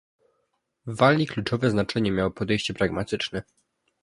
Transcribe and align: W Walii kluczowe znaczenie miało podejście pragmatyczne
W 0.87 0.95
Walii 0.99 1.27
kluczowe 1.27 1.69
znaczenie 1.69 2.11
miało 2.11 2.31
podejście 2.31 2.73
pragmatyczne 2.73 3.43